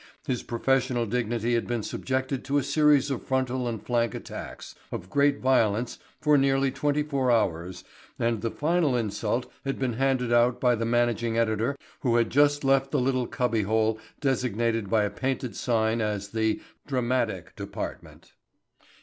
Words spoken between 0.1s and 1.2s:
His professional